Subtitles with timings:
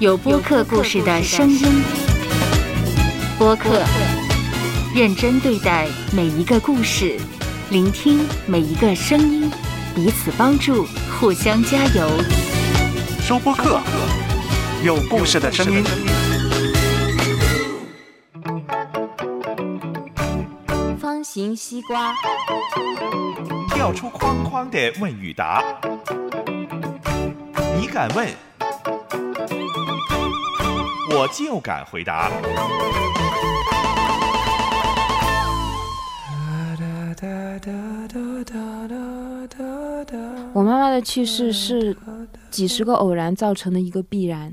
[0.00, 1.82] 有播客故事的声音。
[3.38, 3.80] 播客，
[4.92, 7.16] 认真对待每一个故事，
[7.70, 9.48] 聆听每一个声音，
[9.94, 10.84] 彼此帮助，
[11.18, 12.10] 互相加油。
[13.20, 13.80] 收播客，
[14.82, 15.84] 有故事的声音。
[20.98, 22.12] 方形西瓜，
[23.70, 25.62] 跳出框框的问与答，
[27.80, 28.28] 你敢问，
[31.10, 32.30] 我就敢回答。
[40.52, 41.96] 我妈妈的去世是
[42.50, 44.52] 几十个偶然造成的一个必然。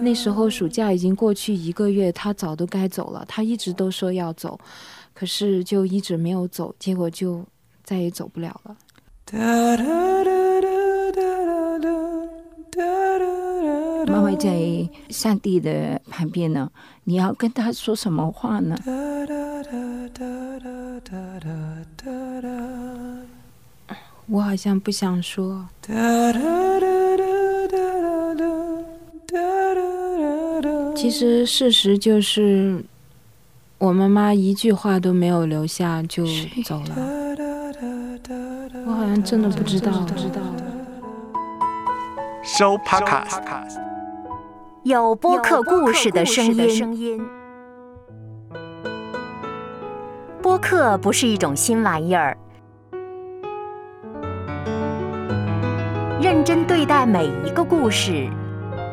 [0.00, 3.24] 那时候暑假已经过去一个月，她早都该走了。
[3.28, 4.58] 她一直都说要走，
[5.12, 7.44] 可是就一直没有走，结果就
[7.84, 8.76] 再也走不了了。
[14.36, 16.70] 在上帝的旁边呢，
[17.04, 18.76] 你要跟他说什么话呢？
[24.26, 25.66] 我好像不想说。
[30.94, 32.84] 其实事实就是，
[33.78, 36.24] 我妈妈一句话都没有留下就
[36.64, 36.96] 走了。
[38.86, 40.40] 我好像真的不知道，不知道。
[42.42, 43.91] 收 Podcast。
[44.84, 47.20] 有播客故事的声音。
[50.42, 52.36] 播客不是一种新玩意儿，
[56.20, 58.28] 认真对待每一个故事，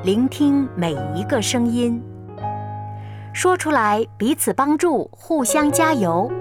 [0.04, 2.00] 聆听每一个声音，
[3.34, 6.32] 说出来彼此帮助，互相加油。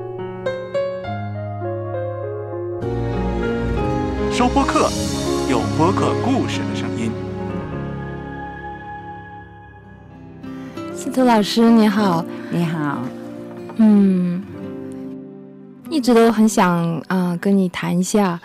[4.31, 4.91] 收播客，
[5.51, 7.11] 有播客故事的声音。
[11.19, 13.03] 司徒老师你好，你好，
[13.79, 14.41] 嗯，
[15.91, 18.41] 一直都很想啊、跟你谈一下，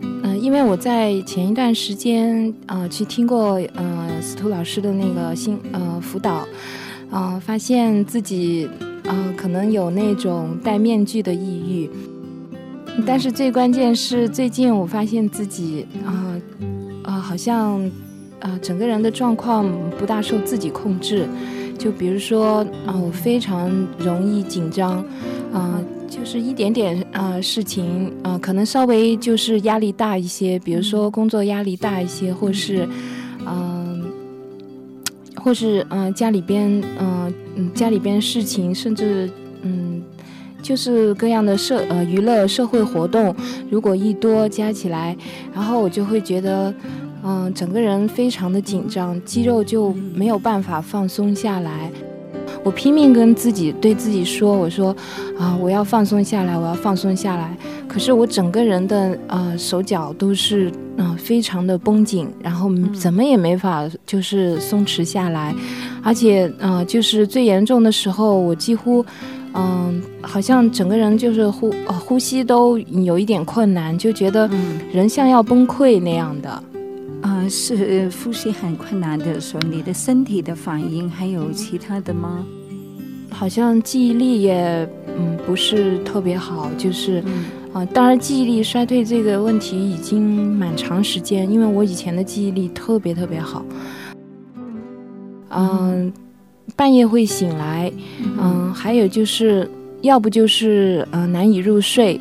[0.00, 6.48] 嗯、因为我在前一段时间啊、去听过呃司徒老师的那个新呃辅导，
[7.10, 8.66] 啊、发现自己
[9.04, 11.90] 啊、可能有那种戴面具的抑郁，
[13.04, 16.40] 但是最关键是最近我发现自己啊
[17.02, 17.78] 啊、好像
[18.40, 21.28] 啊、整个人的状况不大受自己控制。
[21.78, 25.04] 就比如说啊、我非常容易紧张，
[25.52, 32.86] 啊、就是一点点啊、事情啊、可能稍微就是压力大一些，比如说工作压力大一些，或是
[33.46, 34.04] 嗯、
[35.36, 36.68] 或是嗯、家里边
[36.98, 39.30] 嗯、嗯家里边事情，甚至
[39.62, 40.02] 嗯。
[40.60, 43.32] 就是各样的社呃娱乐社会活动，
[43.70, 45.16] 如果一多加起来，
[45.54, 46.74] 然后我就会觉得，
[47.24, 51.90] 嗯、整个人非常的紧张，肌肉就没有办法放松下来。
[52.64, 54.94] 我拼命跟自己对自己说，我说
[55.38, 57.56] 啊，我要放松下来，我要放松下来。
[57.86, 65.54] 可是我整个人的呃手脚都是嗯、呃非常的绷紧，然后怎么也没法就是松弛下来，
[66.02, 69.04] 而且呃就是最严重的时候，我几乎
[69.54, 76.62] 嗯、好像整个人就是呼呃呼吸都有一点困难，就觉得嗯，人像要崩溃那样的。
[77.38, 82.44] 啊、是呼吸很困难的时候，你的身体的反应还有其他的吗？
[83.30, 87.44] 好像记忆力也嗯不是特别好，就是嗯
[87.74, 93.64] 啊、当然记忆力衰退这个问题已经蛮长时间，因为我以前的记忆力特别特别好，
[95.50, 96.12] 嗯，
[96.74, 97.92] 半夜会醒来，
[98.40, 102.20] 嗯，还有就是要不就是呃难以入睡。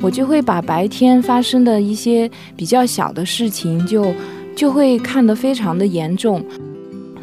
[0.00, 4.12] 我就会把白天发生的一些比较小的事情就
[4.54, 6.42] 就会看得非常的严重，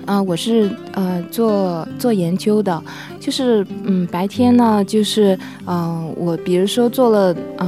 [0.06, 2.84] 啊、我是呃做做研究的，
[3.19, 7.67] 就是嗯白天呢就是嗯、我比如说做了呃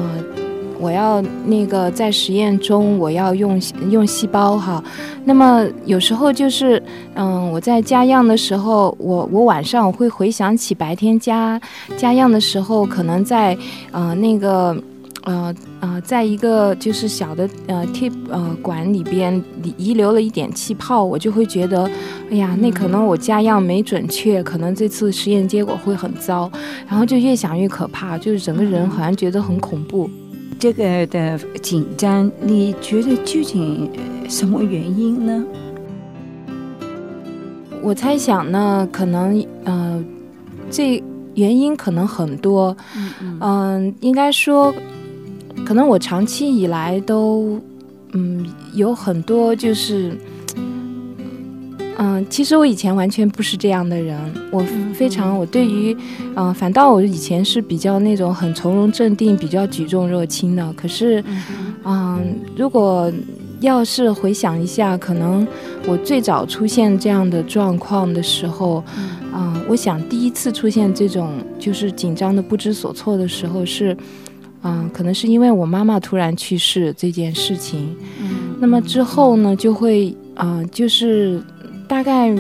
[0.78, 3.60] 我要那个在实验中我要用
[3.90, 4.84] 用细胞哈，
[5.24, 6.82] 那么有时候就是
[7.16, 11.60] 嗯我在加样的时候，我我晚上我会回想起白天加
[11.96, 13.58] 加样的时候，可能在
[13.92, 14.76] 呃那个。
[15.26, 21.90] 呃呃，在一个就是小的呃 tip 呃管里边里遗留了一点气泡，我就会觉得，
[22.32, 26.50] 哎呀，那可能我加样没准确，可能这次实验结果会很糟，
[26.88, 30.10] 然后就越想越可怕，就是整个人好像觉得很恐怖。
[30.58, 35.44] 这个的紧张，你觉得究竟呃什么原因呢？
[37.82, 40.04] 我猜想呢，可能呃，
[40.72, 41.04] 这
[41.36, 44.74] 原因可能很多，嗯嗯嗯、应该说，
[45.64, 47.60] 可能我长期以来都，
[48.14, 50.16] 嗯，有很多就是，
[51.98, 54.20] 嗯，其实我以前完全不是这样的人，
[54.52, 54.64] 我
[54.94, 55.96] 非常，我对于，
[56.36, 60.74] 嗯，反倒我以前是比较那种很从容镇定、比较举重若轻的。
[60.74, 61.24] 可是，
[61.84, 62.24] 嗯，
[62.56, 63.12] 如果
[63.60, 65.48] 要是回想一下，可能
[65.88, 68.84] 我最早出现这样的状况的时候，
[69.34, 73.98] 嗯，我想第一次出现这种就是紧张的不知所措的时候是。
[74.68, 81.40] 嗯，可能是因为我妈妈突然去世这件事情，嗯，那么之后呢，就会啊，就是
[81.88, 82.36] 大概，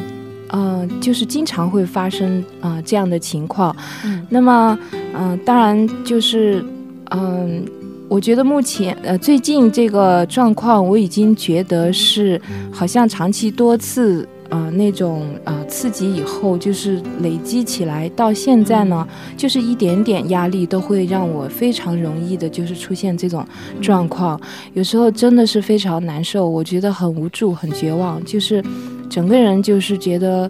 [0.47, 4.77] 呃，就是经常会发生啊这样的情况，嗯，那么，
[5.13, 6.65] 嗯，当然就是，
[7.11, 7.63] 嗯，
[8.09, 14.27] 我觉得目前呃最近这个状况，我已经觉得是好像长期多次。
[14.55, 19.05] 呃，那种呃刺激以后，就是累积起来，到现在呢，
[19.35, 23.45] 就是一点点压力都会让我非常容易的，就是出现这种
[23.81, 24.39] 状况。
[24.73, 28.63] 有时候真的是非常难受，我觉得很无助、很绝望，就是
[29.09, 30.49] 整个人就是觉得，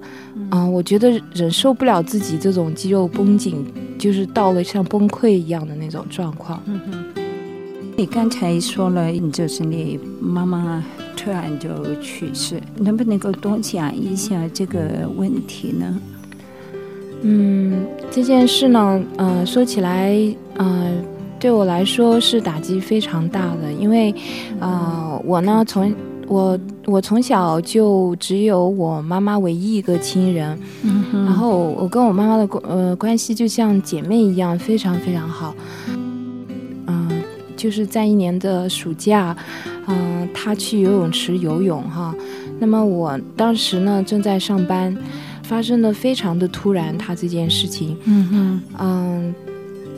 [0.51, 3.65] 嗯，我觉得忍受不了自己这种肌肉绷紧，
[3.97, 6.61] 就是到了像崩溃一样的那种状况。
[6.67, 7.04] 嗯哼，
[7.97, 10.83] 你刚才说了，你就是你妈妈。
[11.17, 11.69] 突然就
[12.01, 15.99] 去世，能不能够多讲一下这个问题呢？
[17.23, 20.13] 嗯，这件事呢，呃，说起来，
[20.57, 20.91] 呃，
[21.39, 24.13] 对我来说是打击非常大的，因为，
[24.59, 25.91] 呃，我呢，从
[26.27, 35.55] 我我从小就只有我妈妈唯一一个亲人，嗯，然后我跟我妈妈的关呃关系就像姐妹一样，非常非常好。
[37.55, 39.35] 就是在一年的暑假，
[39.87, 42.13] 嗯，他去游泳池游泳哈。
[42.59, 44.95] 那么我当时呢正在上班，
[45.43, 49.35] 发生的非常的突然，他这件事情，嗯哼，嗯，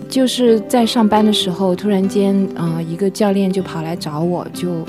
[0.10, 4.86] 就是在上班的时候，突然间，啊，一个教练就跑来找我，就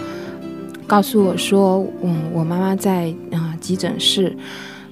[0.86, 4.36] 告诉我说，嗯，我妈妈在啊急诊室，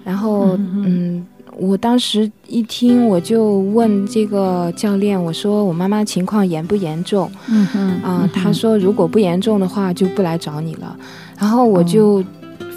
[0.05, 1.25] 然后，嗯。
[1.57, 7.31] 我当时一听，我就问这个教练，我说我妈妈情况严不严重？
[7.49, 10.97] 嗯哼，啊，他说如果不严重的话，就不来找你了。
[11.39, 12.23] 然后我就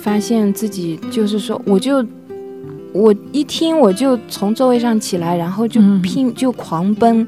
[0.02, 2.06] 发现自己就是说，我就。
[2.92, 7.28] 我一听，我就从座位上起来，然后就拼就狂奔，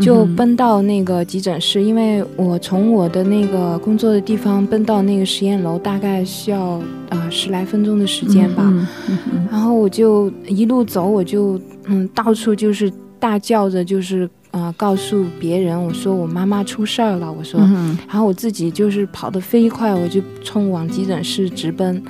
[0.00, 1.82] 就奔到那个急诊室。
[1.82, 8.72] 因为我从我的那个工作的地方奔到那个实验楼，大概需要啊十来分钟的时间吧。
[9.50, 17.32] 然后我就一路走，我就嗯到处就是大叫着，就是啊告诉别人，我说我妈妈出事儿了。
[17.32, 17.58] 我说，
[18.06, 22.02] 然后我自己就是跑得飞快，我就冲往急诊室直奔。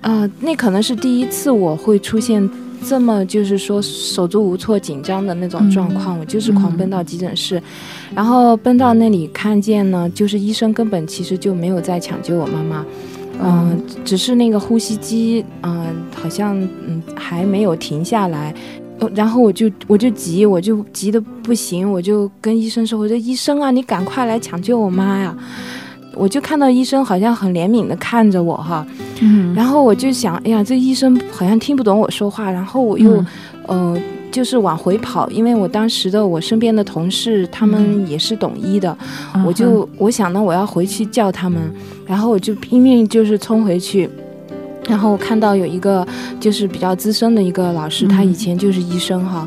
[0.00, 2.48] 啊，那可能是第一次我会出现
[2.86, 6.18] 这么就是说手足无措、紧张的那种状况。
[6.18, 7.62] 我就是狂奔到急诊室，
[8.14, 12.86] 然后奔到那里看见呢，就是医生根本其实就没有在抢救我妈妈，
[13.42, 18.54] 嗯，只是那个呼吸机，嗯，好像嗯还没有停下来。
[19.14, 25.34] 然后我就我就急，我就急得不行，我就跟医生说：“我说医生啊，你赶快来抢救我妈呀！”
[26.14, 28.86] 我就看到医生好像很怜悯的看着我哈，
[29.20, 33.22] 嗯，然后我就想，哎呀，这医生好像听不懂我说话，然后我又，
[33.66, 33.96] 呃，
[34.30, 38.96] 就是往回跑，因为我当时的我身边的同事他们也是懂医的，
[39.46, 41.60] 我就我想呢，我要回去叫他们，
[42.06, 44.08] 然后我就拼命就是冲回去，
[44.88, 46.06] 然后看到有一个
[46.38, 49.46] 就是比较资深的一个老师，他以前就是医生哈，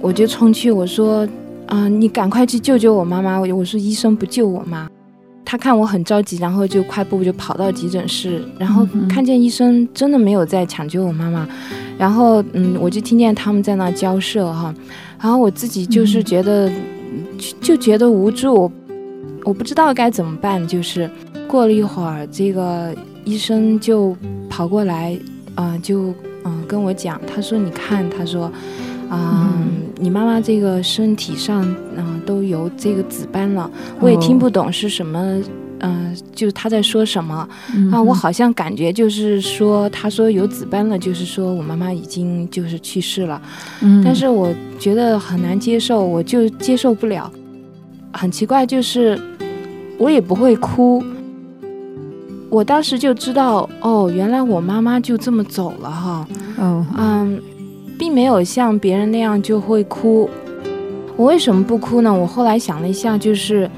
[0.00, 1.26] 我就冲去我说，
[1.66, 4.88] 啊，你赶快去救救我妈妈，我我说医生不救我妈。
[5.50, 11.48] 他看我很着急，然后就快步就跑到急诊室，然后看见医生真的没有在抢救我妈妈，
[11.96, 14.74] 然后嗯，我就听见他们在那交涉哈，
[15.18, 16.70] 然后我自己就是觉得
[17.62, 18.70] 就觉得无助，
[19.42, 20.68] 我不知道该怎么办。
[20.68, 21.10] 就是
[21.46, 24.14] 过了一会儿，这个医生就
[24.50, 25.18] 跑过来，
[25.54, 26.12] 啊，就
[26.44, 28.52] 嗯跟我讲，他说你看，他说。
[29.08, 29.52] 啊，
[29.98, 31.64] 你妈妈这个身体上，
[31.96, 33.70] 嗯，都有这个紫斑了。
[34.00, 35.40] 我也听不懂是什么，
[35.80, 37.48] 嗯，就是他在说什么。
[37.90, 43.40] 啊，我好像感觉就是说，他说有紫斑了，就是说我妈妈已经就是去世了。
[43.80, 47.30] 嗯，但是我觉得很难接受，我就接受不了。
[48.12, 49.18] 很奇怪，就是
[49.96, 51.02] 我也不会哭。
[52.50, 56.28] 我当时就知道，哦，原来我妈妈就这么走了哈。
[56.58, 57.40] 哦，嗯。
[57.98, 60.30] 并没有像别人那样就会哭，
[61.16, 62.14] 我为什么不哭呢？
[62.14, 63.68] 我后来想了一下，就是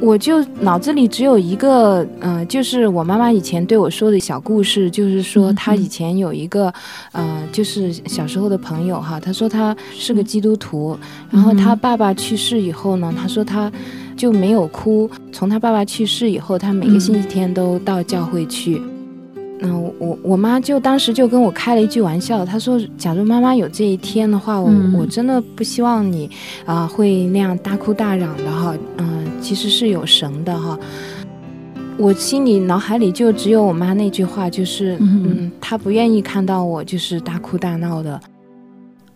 [0.00, 6.72] 我就脑子里只有一个，嗯、就是我妈妈以前对我说的小故事，就是说嗯她以前有一个，
[7.12, 10.98] 呃，就是小时候的朋友哈，她说她是个基督徒，
[11.30, 13.70] 然后她爸爸去世以后呢，她说她
[14.16, 18.80] 就没有哭，从她爸爸去世以后，她每个星期天都到教会去。
[18.80, 18.97] 嗯，
[19.98, 26.30] 我我妈就当时就跟我开了一句玩笑，她说：“假如妈妈有这一天的话，我、嗯我真的不希望你
[26.64, 28.74] 啊、会那样大哭大嚷的哈。
[28.98, 30.78] 嗯、其实是有神的哈。
[31.96, 38.20] 我心里脑海里就只有我妈那句话，就是嗯嗯，她不愿意看到我就是大哭大闹的。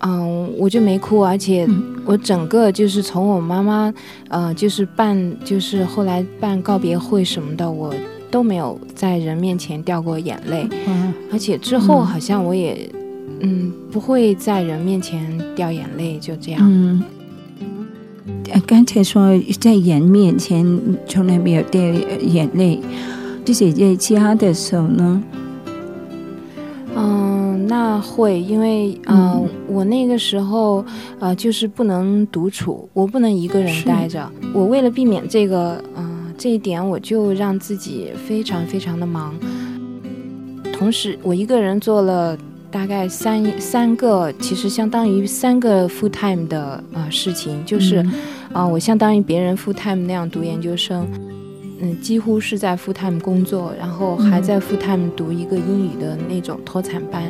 [0.05, 3.95] 嗯，我就没哭，而且嗯我整个就是从我妈妈，
[4.29, 7.95] 呃，就是办，就是后来办告别会什么的，我
[8.33, 10.67] 都没有在人面前掉过眼泪。
[10.87, 12.91] 哇，而且之后嗯好像我也，
[13.41, 16.61] 嗯，不会在人面前掉眼泪，就这样。
[16.63, 17.01] 嗯。
[18.53, 22.81] 呃刚才说在人面前从来没有掉眼泪，
[23.45, 25.23] 就是在家的时候呢，
[26.95, 30.85] 嗯，那会，因为呃，嗯我那个时候
[31.19, 34.31] 呃，就是不能独处，我不能一个人是待着。
[34.53, 36.12] 我为了避免这个，嗯、
[36.43, 39.33] 这一点，我就让自己非常非常的忙。
[40.73, 42.37] 同时，我一个人做了
[42.69, 48.03] 大概三三个，其实相当于三个 full time 的呃事情，就是。
[48.03, 48.13] 嗯
[48.55, 51.09] 啊、我相当于别人 full time 那样读研究生，
[51.85, 57.25] 嗯，几乎是在 full time 工作，然后还在 full time 读一个英语的那种脱产班，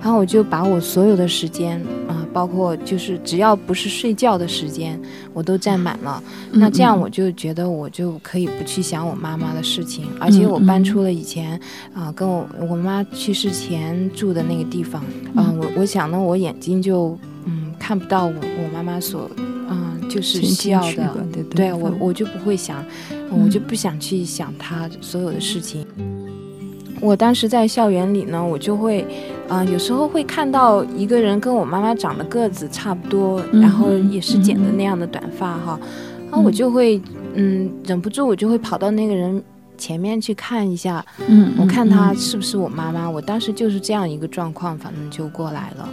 [0.00, 5.00] 然后我就把我所有的时间啊、包括就是只要不是睡觉的时间，
[5.32, 6.22] 我都占满了。
[6.52, 11.60] 那这样我就觉得我就可以不去想我妈妈的事情，而且我搬出了以前
[11.92, 15.02] 啊、跟我我妈去世前住的那个地方，
[15.34, 19.28] 啊、我我想呢，我眼睛就嗯看不到我我妈妈所
[19.68, 21.12] 嗯就是需要的
[21.50, 25.86] 对我，我就不会想，嗯我就不想去想他所有的事情。
[27.00, 29.06] 我当时在校园里呢，我就会，
[29.48, 35.78] 啊、有时候会看到一个人跟我妈妈长得个子差不多，嗯然后也是剪的嗯那样的短发哈，
[36.30, 37.00] 然后我就会，
[37.34, 39.42] 嗯，忍不住我就会跑到那个人
[39.76, 43.08] 前面去看一下，嗯，我看她嗯是不是我妈妈。
[43.10, 45.88] 我当时就是这样一个状况，反正就过来了。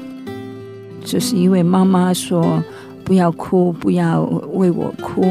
[1.03, 2.63] 就是因为妈妈说
[3.03, 4.21] 不要哭，不要
[4.53, 5.25] 为我哭，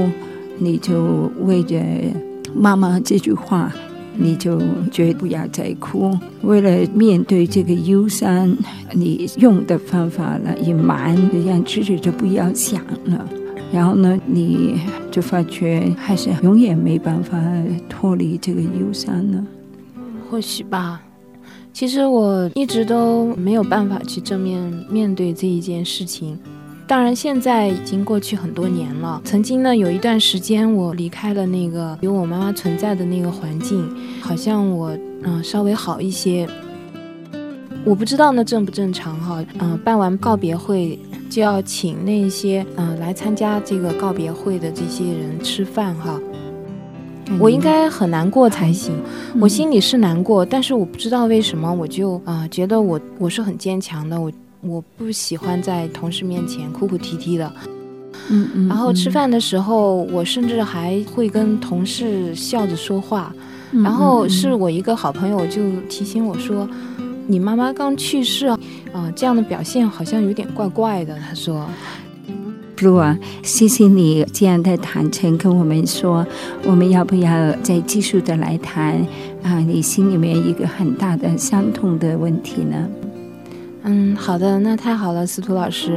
[0.63, 1.83] 你就为着
[2.55, 3.73] 妈妈这句话，
[4.17, 6.17] 你就绝不要再哭。
[6.43, 8.57] 为了面对这个忧伤，
[8.93, 11.17] 你用的方法了隐瞒，
[11.47, 13.29] 让自己就不要想了。
[13.73, 14.79] 然后呢，你
[15.11, 17.41] 就发觉还是永远没办法
[17.89, 19.45] 脱离这个忧伤了。
[20.31, 21.03] 或许吧。
[21.73, 26.39] 其实我一直都没有办法去正面面对这一件事情。
[26.93, 29.19] 当然，现在已经过去很多年了。
[29.25, 34.91] 曾经呢，有一段时间我离开了那个有我妈妈存在的那个环境，好像我
[35.23, 36.47] 嗯、呃稍微好一些。
[37.87, 39.43] 我不知道那正不正常哈。
[39.59, 40.99] 嗯、办完告别会
[41.31, 46.21] 就要请那些嗯、呃来参加这个告别会的这些人吃饭哈。
[47.41, 48.95] 我应该很难过才行。
[49.41, 54.31] 我心里是难过，但是我不知道为什么，我就啊、呃觉得我我是很坚强的，我
[54.63, 57.53] 我不喜欢在同事面前哭哭啼啼的。
[58.31, 63.35] 嗯嗯，然后吃嗯，饭的时候，我甚至还会跟同事笑着说话。
[63.73, 66.69] 嗯然后嗯是我一个好朋友就提醒我说
[67.27, 68.59] ：“你妈妈刚去世啊，
[68.93, 71.67] 啊、这样的表现好像有点怪怪的。”他说。
[72.77, 76.27] Blue 啊，谢谢你这样的坦诚跟我们说，
[76.65, 78.95] 我们要不要再继续的来谈
[79.43, 79.59] 啊？
[79.61, 82.89] 你心里面一个很大的伤痛的问题呢？
[83.85, 85.97] 嗯，好的，那太好了，司徒老师。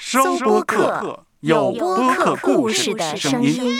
[0.00, 3.76] 收播客，有播客故事的声音。